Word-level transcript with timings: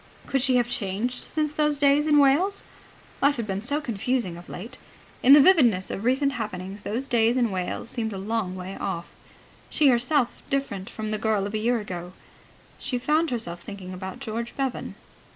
Could 0.25 0.41
she 0.41 0.55
have 0.55 0.67
changed 0.67 1.23
since 1.23 1.53
those 1.53 1.77
days 1.77 2.07
in 2.07 2.17
Wales? 2.17 2.63
Life 3.21 3.35
had 3.35 3.45
been 3.45 3.61
so 3.61 3.79
confusing 3.79 4.35
of 4.35 4.49
late. 4.49 4.79
In 5.21 5.33
the 5.33 5.39
vividness 5.39 5.91
of 5.91 6.05
recent 6.05 6.31
happenings 6.31 6.81
those 6.81 7.05
days 7.05 7.37
in 7.37 7.51
Wales 7.51 7.91
seemed 7.91 8.11
a 8.11 8.17
long 8.17 8.55
way 8.55 8.75
off, 8.77 9.05
and 9.05 9.11
she 9.75 9.89
herself 9.89 10.41
different 10.49 10.89
from 10.89 11.11
the 11.11 11.19
girl 11.19 11.45
of 11.45 11.53
a 11.53 11.59
year 11.59 11.77
ago. 11.77 12.13
She 12.79 12.97
found 12.97 13.29
herself 13.29 13.61
thinking 13.61 13.93
about 13.93 14.17
George 14.17 14.55
Bevan. 14.57 14.95